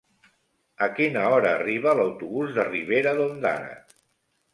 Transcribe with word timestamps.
A 0.85 0.85
quina 0.99 1.25
hora 1.33 1.51
arriba 1.57 1.93
l'autobús 1.99 2.55
de 2.57 2.65
Ribera 2.71 3.13
d'Ondara? 3.21 3.71